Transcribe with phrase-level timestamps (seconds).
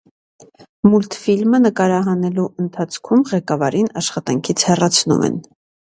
[0.93, 5.41] Մուլտֆիլմը նկարահանելու ընթացքում ղեկավարին աշխատանքից հեռացնում են։